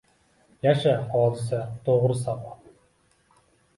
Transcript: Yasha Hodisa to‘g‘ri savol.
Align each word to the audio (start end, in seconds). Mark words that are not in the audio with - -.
Yasha 0.67 0.95
Hodisa 1.11 1.59
to‘g‘ri 1.91 2.17
savol. 2.25 2.77